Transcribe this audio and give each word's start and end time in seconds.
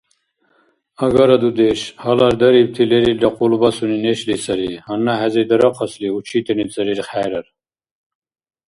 Агара, 1.05 1.35
дудеш, 1.43 1.79
гьалар 2.03 2.33
дарибти 2.41 2.83
лерилра 2.91 3.29
къулбасуни 3.37 3.97
нешла 4.05 4.35
сари, 4.45 4.69
гьанна 4.85 5.13
хӀези 5.19 5.43
дарахъасли, 5.49 6.07
учительница 6.19 6.79
рирххӀерар. 6.87 7.45